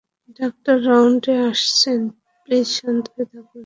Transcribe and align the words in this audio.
Doctor 0.39 0.75
রাউন্ডে 0.85 1.33
আসছেন, 1.49 1.99
please 2.43 2.67
শান্ত 2.77 3.05
হয়ে 3.13 3.25
থাকুন। 3.25 3.59